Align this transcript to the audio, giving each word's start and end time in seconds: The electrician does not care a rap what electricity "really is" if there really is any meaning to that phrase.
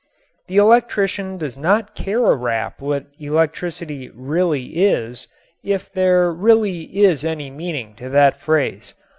The 0.47 0.57
electrician 0.57 1.37
does 1.37 1.59
not 1.59 1.93
care 1.93 2.25
a 2.25 2.35
rap 2.35 2.81
what 2.81 3.05
electricity 3.19 4.09
"really 4.15 4.81
is" 4.83 5.27
if 5.63 5.91
there 5.93 6.31
really 6.33 6.85
is 7.05 7.23
any 7.23 7.51
meaning 7.51 7.93
to 7.97 8.09
that 8.09 8.37
phrase. 8.37 8.95